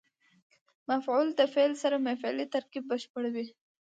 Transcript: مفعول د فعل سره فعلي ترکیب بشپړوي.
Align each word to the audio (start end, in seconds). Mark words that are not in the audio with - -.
مفعول 0.89 1.27
د 1.35 1.41
فعل 1.53 1.71
سره 1.83 1.95
فعلي 2.21 2.45
ترکیب 2.55 2.83
بشپړوي. 2.91 3.45